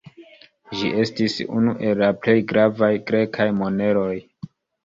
Ĝi 0.77 0.89
estis 1.03 1.35
unu 1.59 1.75
el 1.89 2.01
la 2.05 2.09
plej 2.23 2.37
gravaj 2.53 2.93
grekaj 3.11 3.49
moneroj. 3.63 4.13